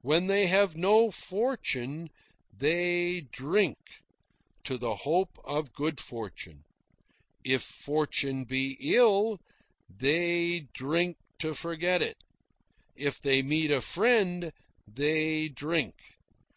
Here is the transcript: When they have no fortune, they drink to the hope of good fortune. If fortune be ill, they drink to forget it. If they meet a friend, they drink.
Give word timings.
When 0.00 0.26
they 0.26 0.48
have 0.48 0.74
no 0.76 1.12
fortune, 1.12 2.08
they 2.52 3.20
drink 3.30 3.78
to 4.64 4.76
the 4.76 4.96
hope 4.96 5.38
of 5.44 5.72
good 5.72 6.00
fortune. 6.00 6.64
If 7.44 7.62
fortune 7.62 8.42
be 8.42 8.76
ill, 8.80 9.38
they 9.88 10.66
drink 10.74 11.18
to 11.38 11.54
forget 11.54 12.02
it. 12.02 12.16
If 12.96 13.20
they 13.20 13.40
meet 13.40 13.70
a 13.70 13.80
friend, 13.80 14.50
they 14.88 15.48
drink. 15.48 15.94